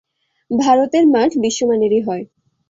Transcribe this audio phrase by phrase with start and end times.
[0.51, 2.23] ভারতের মাঠ বিশ্বমানেরই হয়।